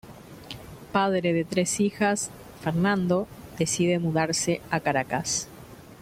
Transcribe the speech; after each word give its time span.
Padre 0.91 1.31
de 1.31 1.45
tres 1.45 1.79
hijas, 1.79 2.31
Fernando 2.63 3.27
decide 3.59 3.99
mudarse 3.99 4.59
a 4.71 4.79
Caracas. 4.79 5.47